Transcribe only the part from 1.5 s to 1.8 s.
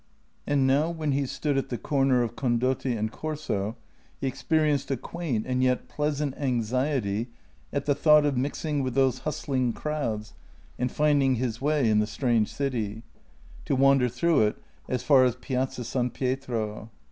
at the